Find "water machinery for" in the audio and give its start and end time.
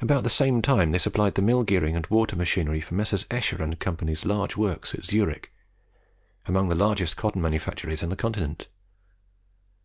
2.06-2.94